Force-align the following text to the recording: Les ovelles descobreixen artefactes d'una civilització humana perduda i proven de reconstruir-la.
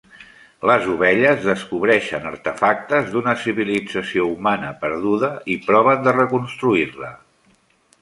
Les 0.69 0.87
ovelles 0.93 1.45
descobreixen 1.49 2.25
artefactes 2.31 3.13
d'una 3.13 3.37
civilització 3.43 4.27
humana 4.33 4.75
perduda 4.87 5.33
i 5.59 5.63
proven 5.71 6.05
de 6.09 6.19
reconstruir-la. 6.21 7.17